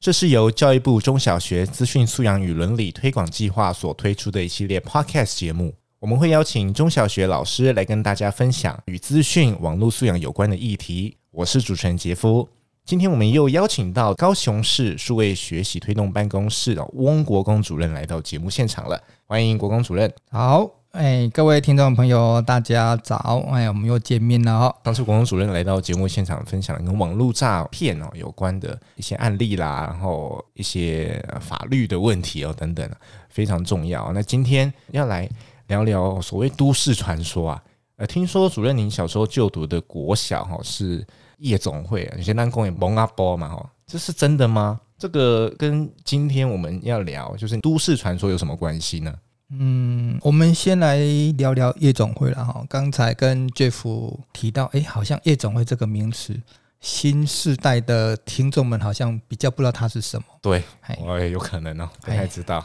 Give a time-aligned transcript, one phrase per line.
[0.00, 5.74] 这是由教育部中小学资讯素养与伦理推广计划所推出的一系列 Podcast 节目。
[5.98, 11.16] 我们会邀请中小学老师来跟大家分享与资讯网络素养有关的议题。
[11.32, 12.48] 我是主持人杰夫。
[12.84, 20.10] 今天我们又邀请到高雄市数位学习推动办公室的翁国公主任来到节目现场了，欢迎国公主任。
[20.30, 24.74] 好，哎，各位听众朋友，大家早，哎，我们又见面了哈。
[24.82, 32.90] 当时国公主任来到节目现场，分享跟网络诈骗哦有关的一些案例啦，然后一些法律的问题哦等等，
[33.28, 34.10] 非常重要。
[34.12, 35.28] 那今天要来
[35.66, 37.62] 聊聊所谓都市传说啊，
[37.96, 41.06] 呃，听说主任您小时候就读的国小哈是。
[41.38, 44.80] 夜总会啊，有些南宫也蒙阿波嘛，哈，这是真的吗？
[44.98, 49.14] 这个跟今天我们要聊就是都市传说有什么关系呢？
[49.50, 50.98] 嗯，我们先来
[51.36, 52.64] 聊聊夜总会了哈。
[52.68, 56.38] 刚才跟 Jeff 提到，哎，好像夜总会这个名词，
[56.80, 60.24] 新世代的听众们好像比较不知道它是什么。
[60.42, 60.62] 对，
[61.00, 62.64] 我也有可能哦，不太知道。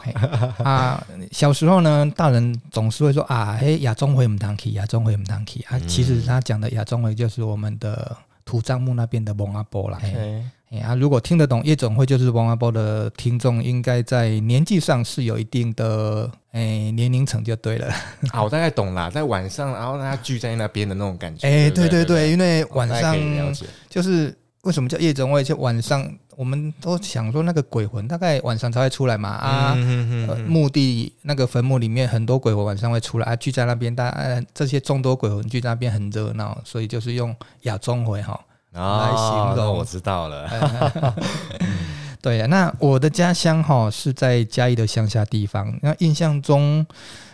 [0.58, 5.78] 啊，小时候呢，大人总是会说啊，哎，亚中会唔当去，亚中会唔当去啊。
[5.88, 8.16] 其实他讲的亚中会就是我们的。
[8.46, 9.98] 土葬墓那边的蒙阿波啦，
[10.74, 17.92] 哎啊，如果听得懂夜总会就是王阿波的听众，应该在年纪上是有一定的哎年龄层就对了。
[18.32, 21.46] 好， 我大概懂啦，在晚上，然后大家聚在那边的那种感觉。
[21.46, 23.16] 哎，对对对，因为晚上
[23.88, 25.44] 就是为什么叫夜总会？
[25.44, 29.76] 就晚上我们都想说那个鬼魂大概晚上才会出来嘛啊，
[30.48, 38.40] 墓地那个坟墓里面很多鬼魂晚上会出来啊，聚在那边，大家这些众多鬼魂聚在那边很热闹，所以就是用夜总会哈。
[38.82, 40.48] 来形容，我知道了。
[42.20, 45.78] 对呀，那我的家乡哈是在嘉义的乡下地方。
[45.82, 46.84] 那印象中，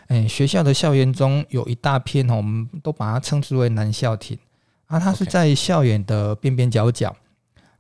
[0.08, 4.36] 哎，学校的校园中有一大片哈，我们都把它称之为南校亭
[4.86, 4.98] 啊。
[4.98, 7.14] 它是在校园的边边角角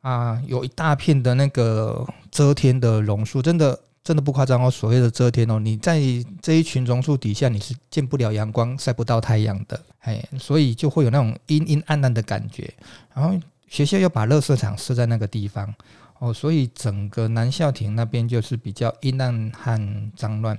[0.02, 4.70] 啊，有一大片的那个遮天的榕树，真的真的不夸张哦。
[4.70, 6.00] 所谓的遮天哦，你在
[6.40, 9.80] 这一群榕树底下，你是见不了阳光，晒不到太阳的。
[10.00, 12.72] 哎，所以就会有那种阴阴暗暗的感觉。
[13.14, 13.38] 然后
[13.68, 15.74] 学校又把垃圾场设在那个地方，
[16.18, 20.56] 哦，所以整个南校亭那边就是比较阴暗和脏乱。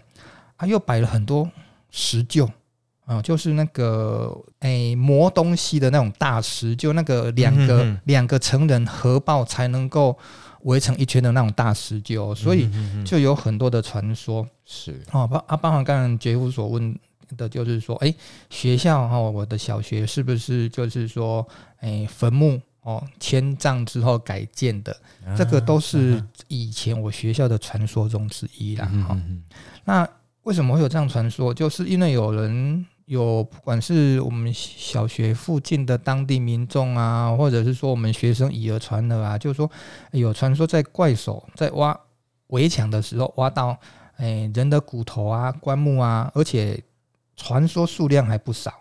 [0.58, 1.50] 啊，又摆了很多
[1.90, 2.48] 石臼，
[3.06, 10.16] 啊，就是那个哎磨东西的那种大石，就那个两个两个成人合抱才能够
[10.64, 12.70] 围成一圈的那种大石臼，所以
[13.06, 14.48] 就有很多的传说。
[14.66, 16.98] 是哦，包啊，包含刚刚杰夫所问。
[17.38, 18.14] 的就是说，哎，
[18.50, 21.48] 学校哈，我的小学是不是就是说，
[21.80, 24.94] 哎，坟墓哦，迁葬之后改建的？
[25.38, 28.86] 这个都是以前我学校的传说中之一啦。
[29.08, 29.18] 哈，
[29.86, 30.06] 那
[30.44, 31.54] 为什么会有这样传说？
[31.54, 39.70] 就是因为有人有，不管是我们小学附近的当地民众啊，或者是说我们学生以讹传讹啊，就是说
[40.12, 42.00] 有传说在怪手在挖
[42.48, 43.78] 围墙的时候挖到
[44.18, 46.82] 哎人的骨头啊、棺木啊，而且。
[47.38, 48.72] 传说数量还不少，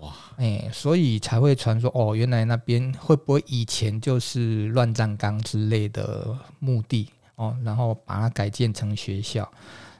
[0.00, 0.12] 哇！
[0.36, 9.50] 哎，所以才会传说哦，原来那边会不会以前就是乱葬岗之类的墓地哦，然后把它改建成学校，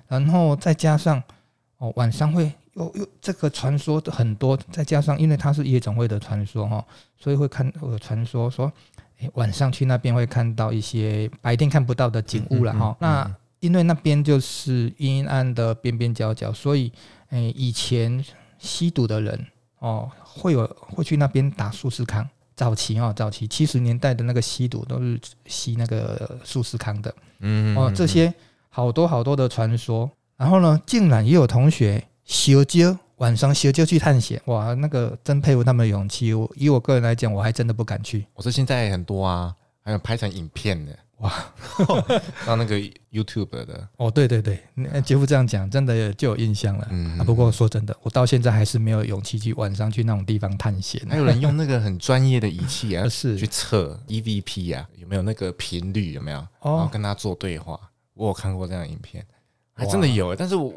[0.08, 1.22] 然后再加上
[1.78, 6.84] 哦，晚上会有有这个传说很多，再加上因为它是夜总会的传说哈，
[7.18, 8.72] 所以会看有传说说，
[9.20, 12.96] 哎，晚上去那边会看到一些白天看不到的景物了哈。
[13.00, 16.92] 那因为那边就是阴暗的边边角角，所以。
[17.34, 18.22] 哎，以前
[18.58, 19.46] 吸毒的人
[19.78, 22.28] 哦，会有会去那边打速适康。
[22.54, 27.14] 早期哦，早期七十年代的那个吸毒都是吸那个速适康的。
[27.38, 28.34] 嗯哦，这些
[28.68, 30.10] 好多好多的传说。
[30.36, 34.40] 然后呢，竟然也有同学烧焦晚上烧焦去探险。
[34.46, 36.32] 哇，那个真佩服他们的勇气。
[36.34, 38.26] 我以我个人来讲，我还真的不敢去。
[38.34, 40.96] 我说现在很多啊，还有拍成影片的。
[41.18, 41.32] 哇，
[42.44, 42.76] 到那个
[43.12, 44.58] YouTube 的哦，对对对，
[45.02, 46.88] 杰夫这样讲，真的就有印象了。
[46.90, 51.00] 嗯，不过说真的，我到现在还是没有勇气去晚上去那种地方探险。
[51.08, 56.12] 还有人用那个很专业的仪器啊， 是去测 EVP 啊，有没有那个频率？
[56.12, 56.38] 有没有？
[56.60, 57.78] 然后跟他做对话。
[58.14, 59.24] 我有看过这样的影片，
[59.74, 60.34] 还真的有。
[60.34, 60.74] 但是我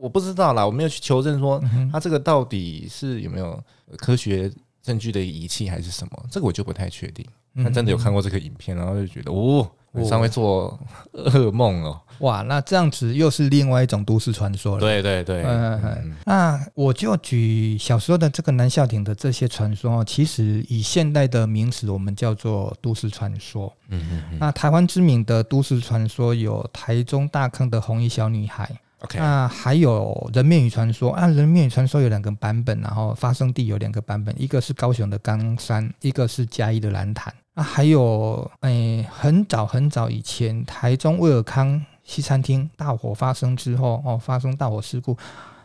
[0.00, 1.62] 我不知道啦，我没有去求证说
[1.92, 3.62] 他这个到底是有没有
[3.98, 4.50] 科学
[4.82, 7.24] 证据的仪器还是什么，这个我就不太确定。
[7.52, 10.78] 那真的有看过这个影片，然后就觉得哦，晚上会做
[11.12, 12.00] 噩梦哦。
[12.20, 14.80] 哇，那这样子又是另外一种都市传说了。
[14.80, 16.16] 对对对，嗯嗯。
[16.24, 23.74] 那我就举小时候的这个南校町的这些传说，其实以现代的名词，我们叫做都市传说。
[23.88, 24.38] 嗯嗯嗯。
[24.38, 28.70] 那台湾知名的都市传说有台中大坑的红衣小女孩。
[29.00, 29.18] OK。
[29.18, 37.34] 那还有人面鱼传说啊，人面鱼传说有两个版本，然后发生地有两个版本，一个是高雄的冈山，一个是嘉义的兰潭。
[37.54, 41.84] 啊，还有诶，很早很早以前，台中威尔康。
[42.02, 45.16] 西餐厅大火发生之后，哦，发生大火事故，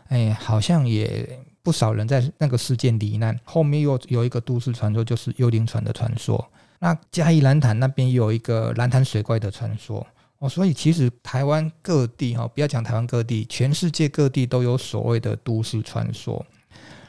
[0.08, 1.28] 哎，好像也
[1.60, 3.36] 不少人在那个事件罹难。
[3.42, 6.48] 后面又有一个都市传说，就是幽灵船的传说。
[6.78, 10.06] 那嘉义兰潭那边有一个兰潭水怪的传说。
[10.38, 16.44] 哦，所以其实台湾各地哈，不要讲台湾各地，全世界各地都有所谓的都市传说。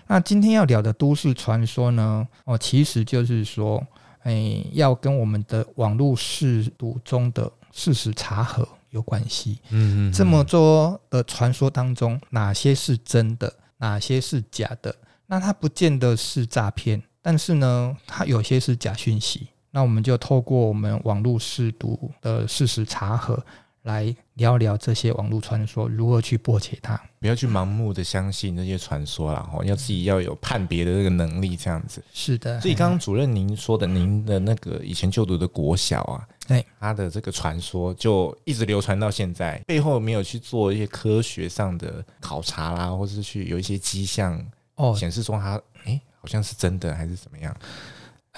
[0.07, 3.85] 那今天要聊的都市传说呢，哦，其实就是说，
[4.23, 8.67] 哎，要跟我们的网络事读中的事实查核。
[8.91, 14.95] 有关系，嗯嗯，这么多的传说当中，哪些是真的，哪些是假的？
[15.25, 19.49] 那它不见得是诈骗，但是呢，它有些是假讯息。
[19.77, 23.39] 那我们就透过我们网络试读的事实查核，
[23.83, 26.99] 来聊聊这些网络传说如何去破解它。
[27.19, 32.03] 不要去盲目的相信这些传说啦，要自己要有判别的这个能力，这样子。
[32.11, 32.59] 是的。
[32.59, 36.27] 所以刚刚主任您说的，您的那个以前就读的国小啊。
[36.47, 47.55] 对，他的这个传说就一直流传到现在，背后没有去做一些科学上的考察啦，或是去有一些迹象哦显示说他哎好像是真的还是怎么样？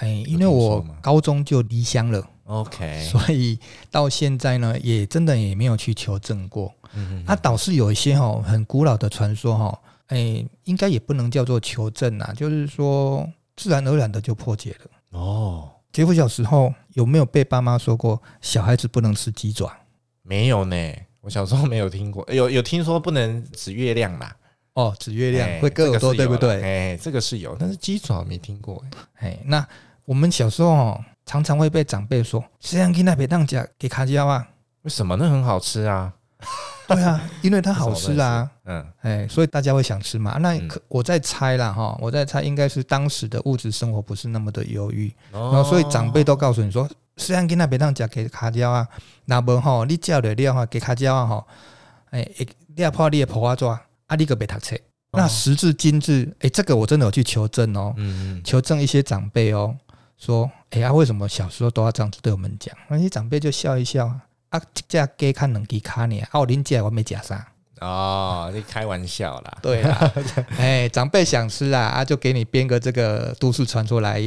[0.00, 3.58] 哎，因为我高中就离乡了，OK， 所以
[3.90, 6.74] 到现在呢也真的也没有去求证过。
[6.94, 15.70] 嗯，他倒是有一些哈很古老的传说哈，哎，应该也不能叫做求证啊，就是说自然而然的就破解了哦。
[15.92, 19.70] 杰夫小时候有没有被爸妈说过小孩子不能吃鸡爪？
[20.22, 20.76] 没有呢，
[21.20, 22.26] 我小时候没有听过。
[22.32, 24.34] 有有听说不能指月亮啦。
[24.74, 26.62] 哦，指月亮会割耳朵，对不对？
[26.62, 28.82] 哎，这个是有，但是鸡爪没听过。
[29.16, 29.66] 哎，那
[30.10, 34.44] 我们小时候哦，常常会被长辈说：“这样给那别当家给卡椒啊？”
[34.82, 35.14] 为什么？
[35.14, 36.12] 那很好吃啊。
[36.88, 40.36] 对啊，因为它好吃啊，嗯，哎，所以大家会想吃嘛。
[40.38, 48.88] 那可我在猜啦哈，我在猜应该是当时的物质生活不是那么的优裕，然后所以长辈都告诉你说，虽然给那边当家给卡椒啊，
[49.26, 51.46] 那么哈，你叫的料哈给卡椒啊哈，
[52.10, 52.28] 哎，
[52.74, 54.76] 你要破你也破啊抓，啊你个别读册，
[55.12, 59.72] 那时至今日，哎，这个我真的有去求证哦，嗯，求证一些长辈哦，
[60.20, 62.76] 说，哎呀，为什么小时候都要这样子对我们讲？
[62.88, 64.06] 那些长辈就笑一笑。
[64.50, 66.20] 啊，这给看两只卡呢？
[66.30, 67.46] 啊，我恁家我没假啥。
[67.80, 69.58] 哦，你开玩笑啦。
[69.62, 70.12] 对啦，
[70.58, 74.20] 哎，长辈想吃啊，啊，就给你编个这个都市传说来，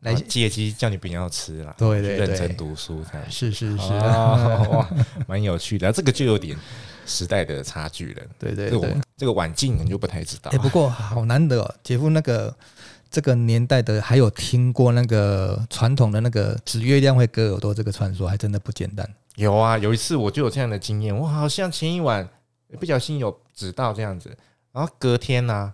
[0.00, 1.74] 来借机叫你不要吃啦。
[1.78, 4.86] 对对对，认真读书才是是是，哇，
[5.26, 5.90] 蛮有趣的。
[5.92, 6.58] 这个就有点
[7.06, 8.22] 时代的差距了。
[8.38, 10.50] 对对对，这个晚近你就不太知道。
[10.50, 12.54] 哎，不过好难得哦，姐夫那个
[13.14, 19.08] 这个年代的还有听过那个传统的那个指月亮会割耳朵这个传说，还真的不简单。
[19.36, 22.28] 有啊，有一次我就有这样的经验，我好像前一晚
[22.80, 24.36] 不小心有指到这样子，
[24.72, 25.72] 然后隔天呢、啊，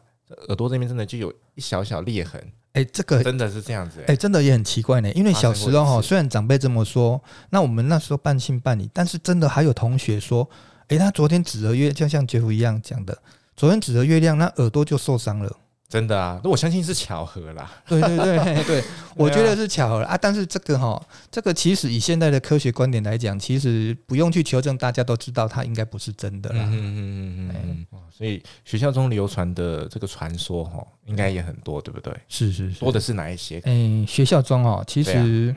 [0.48, 2.38] 耳朵这边真的就有一小小裂痕。
[2.72, 5.10] 哎、欸，这个真的是这样子、欸，哎、欸，真的也很奇怪呢。
[5.12, 7.18] 因为小时候哈，虽然长辈这么说，
[7.48, 10.46] 那我们那时候半信半疑，但是真的还有同学说，
[10.88, 13.16] 哎、欸，他昨天指着月，就像杰夫一样讲的，
[13.56, 15.56] 昨天指着月亮，那耳朵就受伤了。
[15.90, 17.68] 真的啊，那我相信是巧合啦。
[17.84, 18.84] 对对对 对，
[19.16, 20.16] 我觉得是巧合啊。
[20.16, 26.62] 但是这个哈，这个其实以现在的科学观点来讲，其实不用去求证，大家都知道它应该不是真的啦。
[26.68, 28.00] 嗯嗯嗯嗯嗯。
[28.08, 32.14] 所以学校中流传的这个传说哈，应该也很多，对不对？
[32.28, 32.78] 是是是。
[32.78, 33.60] 多的是哪一些？
[33.64, 35.52] 嗯，学校中哦，其实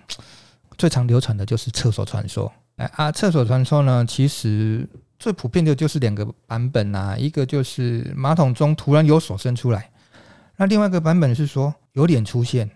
[0.80, 2.52] 最常流传的就是厕所传说。
[2.78, 9.92] 哎啊，厕所传说呢，其实最普遍的就是两个版本啊，一个就是马桶中突然有手伸出来。
[10.58, 12.70] 那另外一个版本是说有脸出现。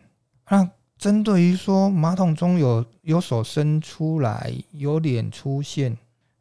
[0.49, 5.95] 那针对于说马桶中有有手伸出来，有脸出现，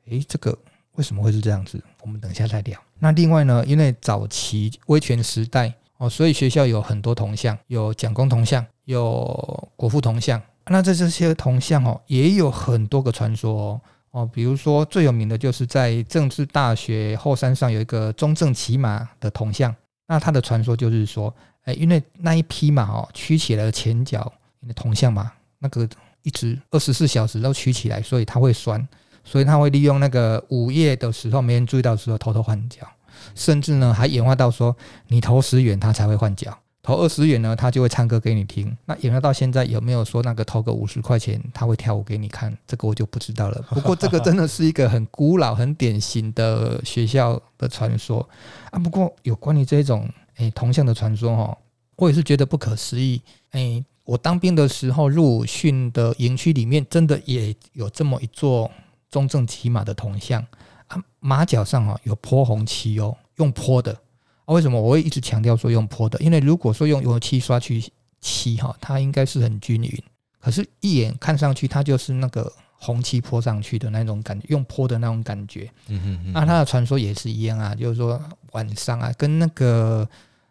[0.09, 0.57] 诶，这个
[0.93, 1.83] 为什么会是这样子？
[2.03, 2.81] 我们等一下再聊。
[2.99, 10.41] 那另外呢，因为早期威权时代哦，所以学校有很多铜像，有蒋公铜像，有国父铜像。
[10.69, 13.81] 那在这些铜像哦，也有很多个传说哦
[14.13, 19.75] 哦，比如说最有名的就是在政治大学后山上有一个中正骑马的铜像。
[20.07, 21.35] 那他的传说就是说，
[21.65, 25.89] 哎，因为那一匹马哦，曲起来的前脚，那铜像嘛，那个
[26.23, 28.87] 一直二十四小时都曲起来，所以它会酸，
[29.25, 32.87] 所以它会利用那个午夜的时候没人注意到的时候偷偷换脚，
[33.35, 34.77] 甚至呢还演化到说
[35.09, 36.57] 你投石远它才会换脚，
[36.87, 38.73] 投二十元呢，他就会唱歌给你听。
[38.85, 42.57] 那演了到现在有没有说那个投个五十块钱他会跳舞给你看？
[42.65, 43.61] 这个我就不知道了。
[43.75, 48.27] 不过这个真的是一个很古老、很典型的学校的传说
[48.71, 48.79] 啊。
[48.79, 51.59] 不过有关于这种诶铜像的传说哦，
[51.97, 53.21] 我也是觉得不可思议。
[53.51, 58.71] 诶，我当兵的时候入伍训的营区里面，真的也有这么一座
[59.11, 60.41] 中正骑马的铜像
[60.87, 63.99] 啊，马脚上啊有泼红漆哦，用泼的。
[64.47, 66.19] 啊，为什么我会一直强调说用泼的？
[66.21, 67.85] 因为如果说用油漆刷去
[68.21, 70.03] 漆哈，它应该是很均匀。
[70.41, 75.69] 可是，一眼看上去，它就是那个红漆泼上去的那种感觉，用泼的那种感觉。
[75.89, 76.33] 嗯哼嗯。
[76.33, 78.21] 那它的传说也是一样啊，就是说
[78.53, 80.09] 晚上啊，跟那个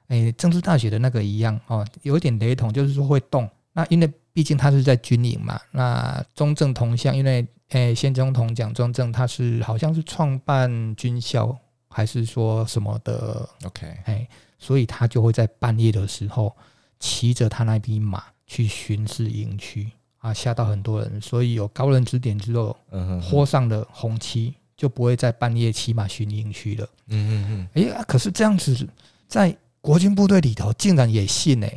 [0.10, 3.50] 诶政治大学的那个一样哦，有一点雷同，就是说会动。
[3.72, 11.58] 那因为毕竟它是在军营嘛，那中正铜像，因为诶先总统蒋中正他是好像是创办军校。
[11.96, 14.28] 还是说什么的？OK，哎，
[14.60, 16.54] 所以他就会在半夜的时候
[17.00, 21.22] 骑着他那匹马去巡视营区啊，吓到很多人。
[21.22, 26.86] 所以有高人指点之后，嗯哼，泼上了红漆，就不会在半夜骑马巡营区了。
[27.08, 27.90] 嗯嗯嗯。
[27.94, 28.86] 哎，可是这样子
[29.30, 31.68] 在国军部队里头竟然也信呢？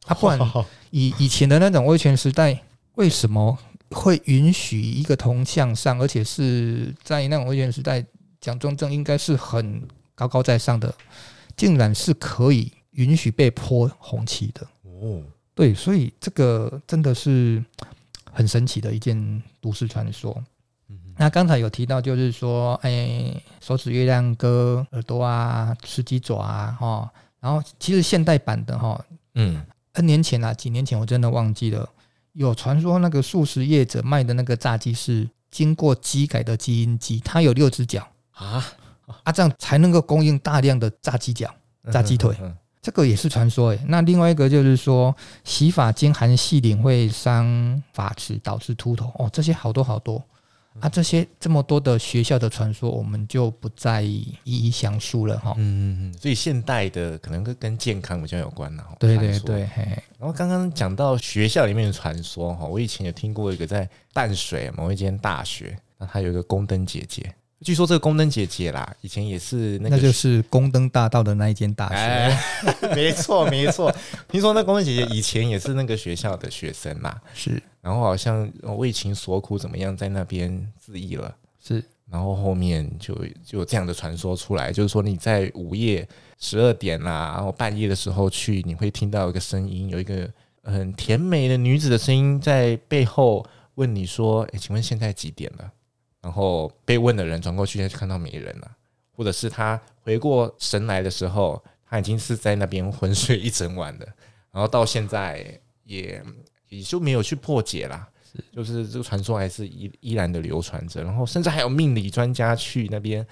[0.00, 0.40] 他不然
[0.90, 2.58] 以以前的那种威权时代，
[2.94, 3.58] 为什么
[3.90, 8.02] 会允许一个铜像上，而且是在那种威权时代？
[8.46, 9.82] 蒋中正应该是很
[10.14, 10.94] 高高在上的，
[11.56, 15.20] 竟然是可以允许被泼红漆的哦。
[15.52, 17.60] 对，所以这个真的是
[18.30, 20.40] 很神奇的一件都市传说。
[21.16, 27.10] 那刚才有提到，就是说，哎，手指月亮哥耳朵啊，吃鸡爪啊，哈。
[27.40, 29.60] 然后其实现代版的哈，嗯
[29.94, 31.88] ，N 年前啊，几年前我真的忘记了，
[32.34, 38.06] 有传说那个素食业者卖的那个炸鸡是经过鸡改的基因鸡，它有六只脚。
[38.36, 38.64] 啊
[39.24, 41.52] 啊，这样才能够供应大量的炸鸡脚、
[41.92, 42.36] 炸鸡腿，
[42.82, 43.80] 这个也是传说诶。
[43.88, 49.30] 那另外一个就是说，洗发精含细磷会伤发质，导致秃头哦。
[49.32, 50.22] 这些好多好多
[50.80, 55.54] 啊，这些这么多的学校的传说，我们就不再一一详述了哈。
[55.56, 56.18] 嗯嗯嗯。
[56.18, 58.84] 所以现代的可能跟跟健康比较有关呢。
[58.98, 59.60] 对对对。
[60.18, 67.34] 然后刚刚讲到学校里面的传说哈，我以前有听过一个在淡水某一间大学，那它有一个宫灯姐姐。
[67.62, 71.94] 据说这个宫灯姐姐啦，以前也是那个，那就是宫灯大道的那一间大学。
[71.94, 72.38] 哎，
[72.94, 73.94] 没错没错。
[74.28, 77.62] 听说那宫灯姐姐以前也是那个学校的学生嘛，是。
[77.80, 81.34] 然后好像为情所苦，怎么样，在那边自缢了。
[81.62, 81.82] 是。
[82.10, 86.06] 然后后面就就有这样的传说出来，就是说你在午夜
[86.38, 90.30] 十二点啦，然后半夜的时候去，你会听到一个声音，有一个
[90.62, 93.44] 很甜美的女子的声音在背后
[93.76, 95.68] 问你说：“哎，请问现在几点了？”
[96.26, 98.68] 然后被问的人转过去，就看到没人了，
[99.16, 104.04] 或者是他回过神来的时候，他已经是在那边昏睡一整晚的。
[104.50, 106.20] 然后到现在也
[106.68, 111.00] 也就没有去破解啦，是就是这个传说还是依依然的流传着。
[111.04, 113.24] 然后甚至还有命理专家去那边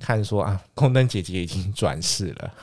[0.00, 2.54] 看说啊，空灯姐姐已经转世了。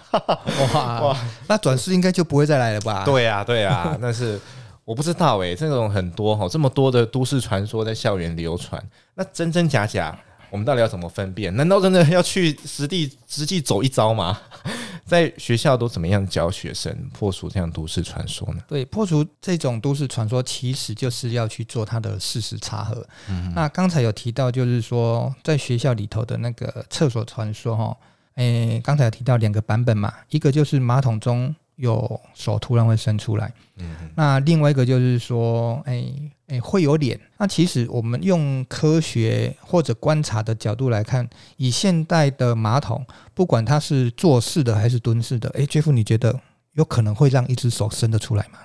[0.74, 3.06] 哇 哇，那转世应该就不会再来了吧？
[3.06, 4.42] 对呀对呀， 但是。
[4.86, 8.82] 我不知道诶、欸，这种很多哈，这么多的都市传说在校园流传，
[9.16, 10.18] 那真真假假，
[10.52, 11.54] 我们到底要怎么分辨？
[11.56, 14.40] 难道真的要去实地实际走一遭吗？
[15.04, 18.62] 在学校都怎么样教学生破除这样都市传说呢？
[18.68, 23.08] 对，破除这种都市传说，其实就是要去做它的事实查核。
[23.28, 27.98] 嗯、那刚才有提到，就是说在学校里头的那个厕所传说哈，
[28.36, 31.56] 诶，刚才有提到两个版本嘛，一个就是马桶中。
[31.76, 37.20] 有手突然会伸出来，嗯，那另外一个就是说，哎、欸、哎、欸、会有脸。
[37.38, 41.28] 那其实我们用科学或者观察的角度来看，
[41.58, 46.40] 以现代的马桶，不管它是坐式的还是蹲式的，哎、欸，Jeff，你觉得
[46.74, 48.60] 有可能会让一只手伸得出来吗？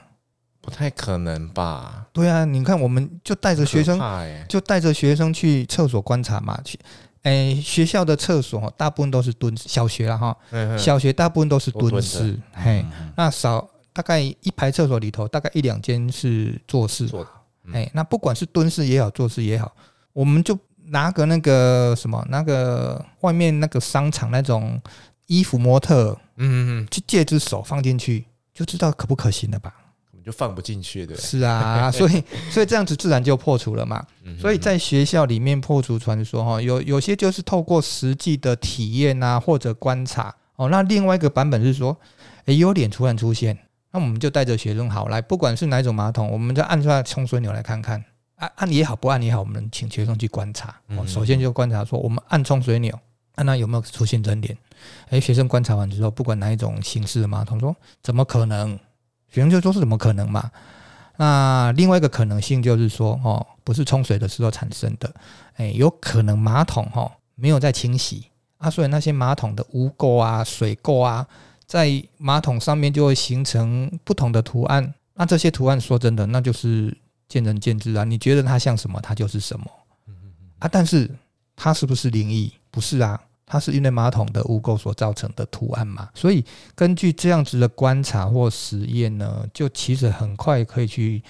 [0.63, 2.07] 不太可能吧？
[2.13, 3.99] 对啊，你看，我们就带着学生，
[4.47, 6.79] 就带着学生去厕所观察嘛，去。
[7.23, 10.37] 哎，学校的厕所大部分都是蹲，小学了哈，
[10.79, 12.85] 小学大部分都是蹲式，嘿，
[13.17, 17.09] 那少大概一排厕所里头，大概一两间是坐式，
[17.73, 19.71] 哎，那不管是蹲式也好，坐式也好，
[20.13, 24.81] 我们就拿个那个什么，那个外面那个商场那种
[25.27, 28.25] 衣服模特，嗯嗯，去借只手放进去，
[28.55, 29.75] 就知道可不可行了吧？
[30.31, 34.07] 就放不进去的，是啊，所以 所以这样子自然就破除了嘛。
[34.39, 40.69] 所以在学校里面破除传说哈，有有些就是透过实际的体验啊，或者观察哦。
[40.69, 41.97] 那另外一个版本是说，
[42.45, 43.59] 诶，有脸突然出现，
[43.91, 48.05] 那我们就带着学生好来，不管是哪种马桶，我们就按出来冲水钮来看看，
[48.37, 50.75] 按按也好，不按也好，我们请学生去观察。
[50.91, 52.97] 哦，首先就观察说，我们按冲水钮，
[53.35, 54.57] 看它有没有出现人脸。
[55.11, 58.79] 诶，学生观察完之后，不管哪一种形式的马桶，说怎么可能？
[59.31, 60.51] 学生就说是怎么可能嘛？
[61.17, 65.13] 那另外一个可能性就是说，哦，不是冲水的时候产生的，
[65.57, 68.27] 哎，有可能马桶哈没有在清洗
[68.59, 71.27] 啊，所以那些马桶的污垢啊、水垢啊，
[71.67, 74.95] 在马桶上面就会形成不同的图案。
[75.15, 76.97] 那这些图案说真的，那就是
[77.29, 78.05] 见仁见智啊。
[78.05, 79.67] 你觉得它像什么，它就是什么
[80.59, 80.69] 啊。
[80.73, 81.11] 但是
[81.55, 82.51] 它是不是灵异？
[82.71, 83.21] 不是啊。
[83.53, 86.09] 它是因为马桶的污垢所造成的图案嘛？
[86.15, 86.45] 所以
[86.77, 91.21] 根据这样子的观察或实验呢，就其实很快可以去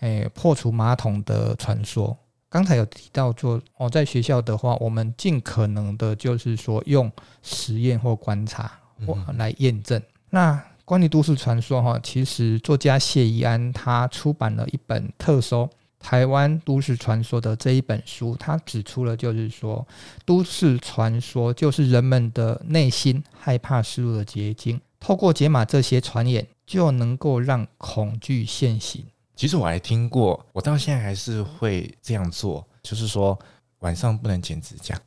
[0.00, 2.14] 诶、欸、破除马桶的传说。
[2.50, 7.10] 刚才有提到说哦，在学校的话，我们尽可能的就是说用
[7.42, 8.70] 实验或观察
[9.06, 10.02] 或来验证。
[10.28, 15.66] 那关于都市传说哈，其实作家谢宜安他出版了一本特搜。
[16.00, 19.86] 台湾都市传说的这一本书，它指出了，就是说，
[20.24, 24.80] 都市传说就是人们的内心害怕事物的结晶。
[24.98, 29.04] 透过解码这些传言，就能够让恐惧现形。
[29.36, 33.38] 其实我还听过，我到现在还是会这样做，就是说
[33.80, 34.98] 晚上不能剪指甲。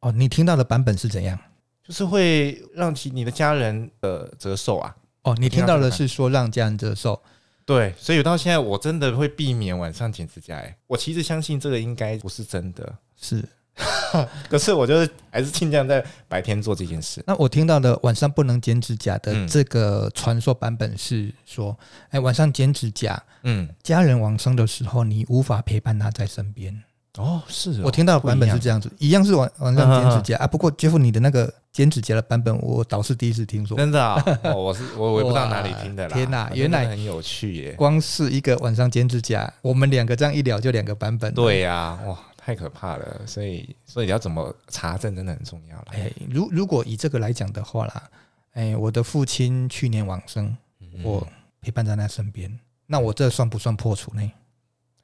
[0.00, 1.38] 哦，你听到的版本是怎样？
[1.82, 4.94] 就是会让其你的家人呃折寿啊。
[5.22, 7.20] 哦，你听到的是说让家人折寿。
[7.70, 10.56] 对，所以到现在我真的会避免晚上剪指甲。
[10.56, 13.44] 哎，我其实相信这个应该不是真的，是，
[14.50, 17.22] 可是我就是还是尽量在白天做这件事。
[17.24, 26.76] 那我听到的晚上不能剪指甲的这个传说版本是说，哎、嗯，晚上剪指甲，嗯，家人往生的时候，你无法陪伴他在身边。
[27.18, 30.46] 哦，是哦，我听到的版本是这样子，一样，一样是晚晚上剪指甲啊，啊。
[30.48, 33.76] 不过杰夫，你的那个剪指甲的版本，我倒是第一次听说。
[33.76, 34.22] 真的啊？
[34.42, 36.14] 哦，我是 我我也不知道哪里听的啦。
[36.14, 37.72] 天哪，原来很有趣耶！
[37.74, 41.32] 光是一个晚上剪指甲，我们两个这样一聊就两个版本。
[41.32, 43.20] 对呀、啊，哇，太可怕了。
[43.24, 45.86] 所以所以你要怎么查证，真的很重要了。
[45.92, 48.10] 哎，如如果以这个来讲的话啦，
[48.54, 50.56] 哎，我的父亲去年往生，
[51.04, 51.24] 我
[51.60, 54.32] 陪伴在他身边，那我这算不算破除呢？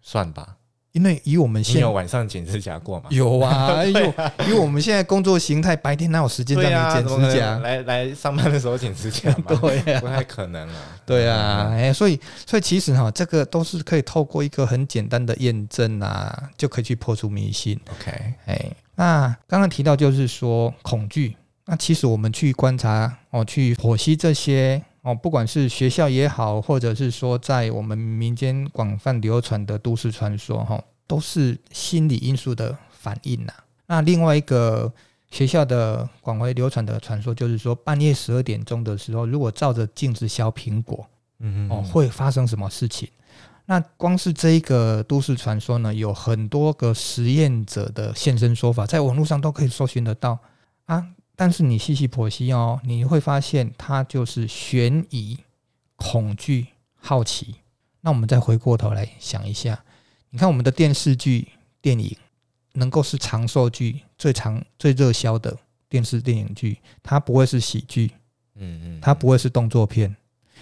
[0.03, 0.57] 算吧。
[0.97, 3.05] 因为以我们现在有晚上剪指甲过吗？
[3.11, 4.15] 有啊， 因为
[4.47, 7.59] 因为我们现在工作形态，白天哪有时间让你剪指甲？
[7.59, 9.59] 来来上班的时候剪指甲吗？
[9.61, 10.75] 对呀，不太可能啊。
[11.05, 17.79] 对啊，哎，所以所以其实哈，这个都是可以透过一个很简单的验证啊，就可以去破除迷信。
[17.91, 18.13] OK，
[18.47, 30.83] 哎，那刚刚提到就是说恐惧，那其实我们去观察哦，去剖析这些哦，不管是学校也好，或者是说在我们民间广泛流传的都市传说哈。
[31.09, 33.53] 都是心理因素的反应呐。
[33.87, 34.93] 那另外一个
[35.31, 41.07] 学校的广为流传的传说，就是说半夜十二点钟的时候，如果照着镜子削苹果，
[41.39, 43.09] 嗯哦，会发生什么事情？
[43.67, 50.37] 那光是这一个都市传说呢，有很多个实验者的现身说法，在网络上都可以搜寻得到
[50.87, 51.07] 啊。
[51.37, 55.39] 但是你细细剖析哦，你会发现它就是悬疑、
[55.95, 57.57] 恐惧、好奇。
[58.01, 59.85] 那我们再回过头来想一下。
[60.31, 61.49] 你看我们的电视剧、
[61.81, 62.17] 电影，
[62.73, 65.57] 能够是长寿剧、最长、最热销的
[65.89, 68.11] 电视电影剧，它不会是喜剧，
[68.55, 70.17] 嗯嗯，它不会是动作片。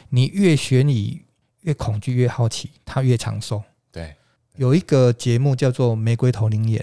[0.09, 1.21] 你越悬疑、
[1.61, 3.63] 越恐惧、越好奇，它越长寿。
[3.93, 4.15] 对，
[4.57, 6.81] 有一个节目叫做《玫瑰头灵眼》，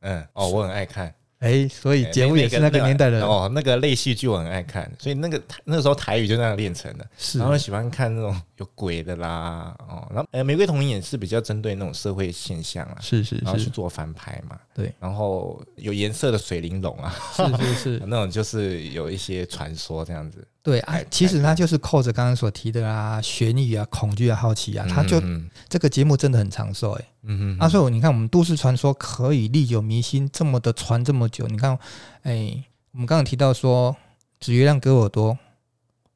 [0.00, 1.14] 嗯，哦，我很爱看。
[1.44, 3.50] 哎、欸，所以节目也是那个年代的、那个、哦。
[3.54, 7.06] 那个类戏剧我很爱看，所以那个那个时候台语就那样练成的。
[7.18, 14.58] 是，然后喜欢看那种有鬼的啦，哦，然后呃，玫瑰童影也是比较针对那种社会现象啊，是是是，然后去做翻拍嘛。
[14.74, 20.42] 对，然后有颜色的水玲珑啊，是是是， 那种就是有一些传说这样子。
[20.64, 25.22] 对啊，其实它就是扣着刚刚所提的啊，悬疑啊、恐惧啊、好奇啊，它就
[25.68, 27.04] 这个节目真的很长寿哎。
[27.24, 31.46] 嗯嗯，啊，所以你看我们都市传说可以历久弥新，这么的传这么久。
[31.48, 31.78] 你看，
[32.22, 33.94] 哎，我们刚刚提到说
[34.40, 35.38] 紫月亮割耳朵，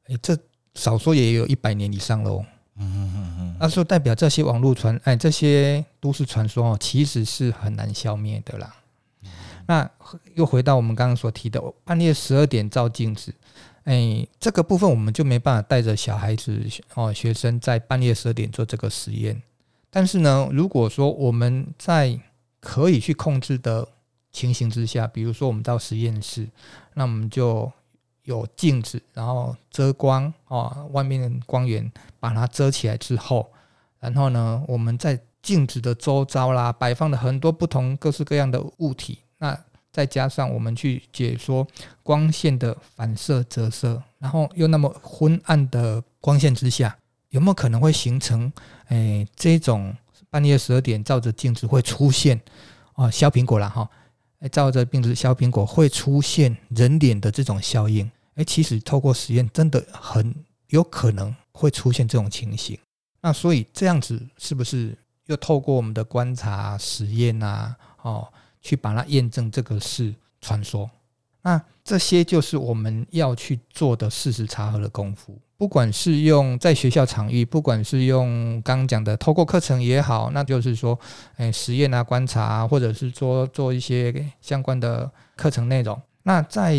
[0.07, 0.35] 哎，这
[0.73, 2.43] 少说也有一百年以上喽。
[2.77, 8.73] 嗯嗯嗯嗯，那说代表这些网络传，哎，这些都市传说哦，其实是很难消灭的啦。
[9.67, 9.87] 那
[10.33, 13.31] 又回到我们刚刚所提的，半夜十二点照镜子。
[13.89, 19.41] 哎，这个部分我们就没办法带着小孩子哦，学生在半夜十二点做这个实验。
[19.89, 22.19] 但是呢，如果说我们在
[22.59, 23.87] 可以去控制的
[24.31, 26.47] 情形之下，比如说我们到实验室，
[26.93, 27.71] 那我们就
[28.25, 33.51] 有镜子，然后遮光哦，外面的光源把它遮起来之后，
[33.99, 39.59] 然后呢，我们在镜子的周遭啦，摆放了很多不同各式各样的物体，那。
[39.91, 41.67] 再加上我们去解说
[42.03, 46.97] 光线的反射折射，然后又那么昏暗的光线之下，
[47.29, 48.51] 有没有可能会形成
[48.89, 49.95] 诶这种
[50.29, 52.39] 半夜十二点照着镜子会出现
[52.93, 53.89] 啊削苹果了哈？
[54.39, 58.09] 诶照着镜子削苹果会出现人脸的这种效应？
[58.35, 60.33] 诶其实透过实验真的很
[60.67, 62.77] 有可能会出现这种情形。
[63.21, 70.89] 那所以这样子是不是又透过我们的观察、实验啊，哦，去把它验证这个是传说？
[71.41, 75.37] 那这些就是我们要去做的事实查核的功夫。
[75.57, 80.97] 不管是用在学校场域，不管是用刚刚讲的透过课程也好，那就是说，
[81.37, 86.01] 诶，实验啊、观察啊，或者是说做一些相关的课程内容。
[86.23, 86.75] 那在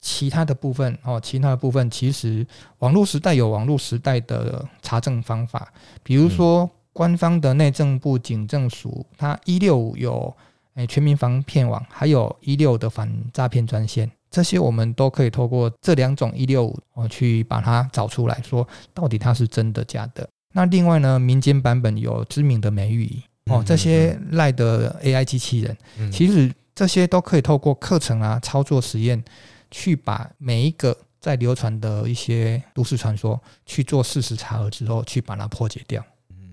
[0.00, 2.46] 其他的部分哦，其他的部分其实
[2.78, 5.70] 网络时代有网络时代的查证方法，
[6.02, 10.34] 比如说官方的内政部警政署，它一六五有
[10.74, 20.28] 诶全民防骗网，还有一六的反诈骗专线，这些我们都可以透过这两种一六五哦去把它找出来说，到底它是真的假的。
[20.52, 25.76] 那另外呢，民间版本有知名的美语哦，这些赖的 AI 机器人，
[26.10, 26.52] 其实。
[26.74, 29.22] 这些都可以透过课程啊、操作实验，
[29.70, 36.02] 去把每一个在流传的一些都市传说去做事实查核之后，去把它破解掉。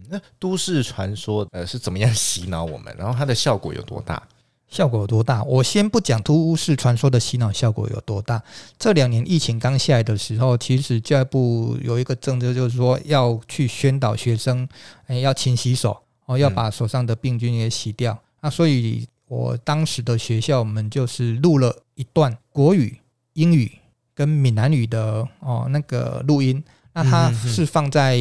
[0.09, 2.95] 嗯，那都市传说呃是怎么样洗脑我们？
[2.97, 4.21] 然后它的效果有多大？
[4.67, 5.43] 效果有多大？
[5.43, 8.41] 我先不讲都市传说的洗脑效果有多大。
[8.77, 14.67] 这两年疫情刚下来的时候，其实教育部有一个政策，就是说要去宣导学生，
[15.07, 18.17] 哎，要勤洗手哦，要把手上的病菌也洗掉。
[18.41, 19.07] 那所以。
[19.29, 22.97] 我当时的学校，我们就是录了一段国语、
[23.33, 23.71] 英语
[24.15, 28.17] 跟闽南语的哦那个录音，那它是放在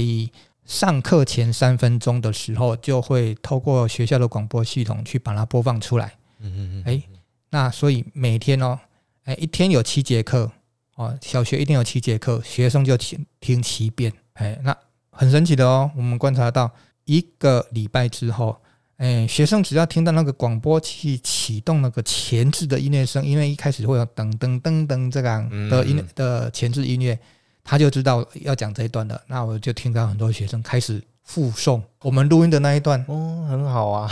[0.68, 6.12] 上课前三分钟的时候，就会透过学校的广播系统去把它播放出来。
[6.40, 6.82] 嗯嗯嗯。
[6.84, 7.02] 诶，
[7.50, 8.78] 那所以每天哦，
[9.24, 10.52] 诶，一天有七节课
[10.96, 14.12] 哦，小学一天有七节课，学生就听听七遍。
[14.34, 14.76] 诶，那
[15.10, 16.70] 很神奇的哦，我们观察到
[17.06, 18.54] 一个礼拜之后。
[18.98, 27.18] 哎，学生只要听到那个广播器启动那个前置的音乐声，因为一开始会有噔噔噔噔这样的音的前置音乐，
[27.68, 29.20] 他就知道要讲这一段了。
[29.26, 33.04] 那我就听到很多学生开始复诵我们录音的那一段。
[33.08, 34.10] 哦，很好啊。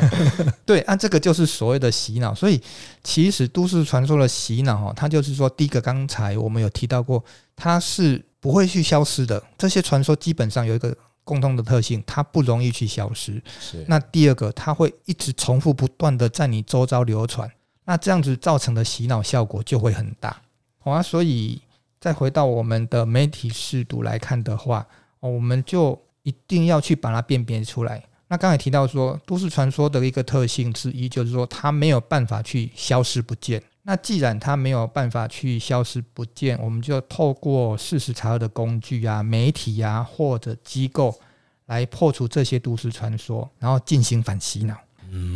[0.64, 2.34] 对，啊，这个就是所谓的洗脑。
[2.34, 2.60] 所以
[3.04, 7.22] 其实都市传说的洗脑哈，它就是说，第一个刚才我们有提到过，
[7.54, 9.42] 它是不会去消失的。
[9.58, 10.96] 这些传说基本上有一个。
[11.26, 13.42] 共通的特性，它不容易去消失。
[13.58, 13.84] 是。
[13.88, 17.50] 那第二个，它会一直重复不断的在你周遭流传。
[17.84, 20.40] 那这样子造成的洗脑效果就会很大。
[20.78, 21.60] 好啊，所以
[22.00, 24.86] 再回到我们的媒体识读来看的话，
[25.20, 28.02] 哦，我们就一定要去把它辨别出来。
[28.28, 33.62] 那刚才提到说，都市传说的一个特性之一，就是说它没有办法去消失不见。
[33.82, 41.16] 那既然它没有办法去消失不见，我们就透过事实查核的工具啊、媒体啊或者机构
[41.66, 44.76] 来破除这些都市传说，然后进行反洗脑，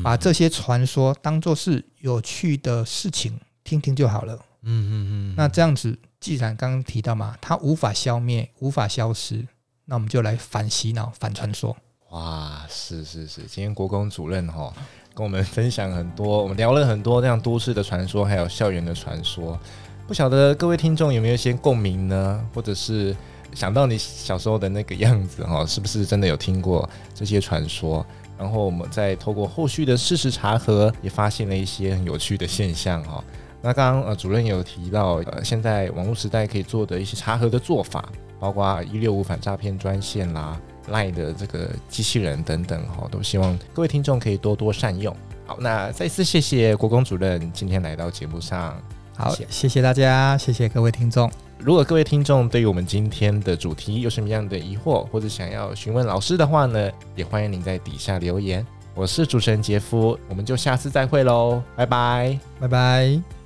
[0.02, 4.34] 把这些传说当做是有趣的事情听听就好了。
[4.62, 5.34] 嗯嗯嗯。
[5.36, 9.42] 那这样子，既然刚刚提到嘛，它无法消灭、无法消失，
[9.86, 11.74] 那我们就来反洗脑、反传说。
[12.10, 14.70] 哇，是是是，今天国公主任哈。
[15.14, 19.58] 跟我们分享很多，我们聊了很多这样都市的传说，还有校园的传说。
[20.06, 22.46] 不晓得各位听众有没有一些共鸣呢？
[22.52, 23.16] 或者是
[23.54, 28.04] 想到你小时候的那个样子哈，是不是真的有听过这些传说？
[28.38, 33.24] 然后我们再透过后续的事实查核，也发现了一些很有趣的现象哈。
[33.62, 40.58] 那刚刚呃主任有提到，呃现在网络时代可以做的一些查核的做法，包括一六五反诈骗专线啦。
[40.88, 45.14] 赖的这个机器人等等哈，都希望各位听众可以多多善用。
[45.46, 48.76] 好，那再次谢谢国公主任今天来到节目上。
[49.14, 51.30] 好，谢谢大家，谢谢各位听众。
[51.58, 58.66] 如果各位听众对于我们今天的主题有什么样的疑惑，或者想要询问老师的话呢，也欢迎您在底下留言。
[58.94, 63.39] 我是主持人杰夫，我们就下次再会喽，拜拜，拜拜。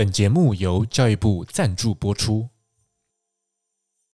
[0.00, 2.48] 本节目由教育部赞助播出。